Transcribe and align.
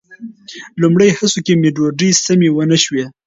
لومړني 0.81 1.11
هڅو 1.17 1.39
کې 1.45 1.53
مې 1.59 1.69
ډوډۍ 1.75 2.09
سمې 2.25 2.49
ونه 2.51 2.77
شوې. 2.83 3.03